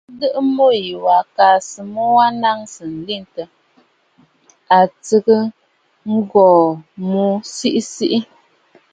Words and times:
Ǹdèmu 0.15 0.65
wa 1.05 1.17
kaa 1.35 1.55
à 1.59 1.63
sɨ 1.69 1.81
mu 1.93 2.03
wa 2.17 2.25
naŋsə 2.41 2.83
nlentə, 2.93 3.43
a 4.77 4.77
tsəʼə 5.03 5.37
ghu 6.31 6.47
nu 7.07 7.23
siʼi 7.55 7.81
siʼi. 7.93 8.19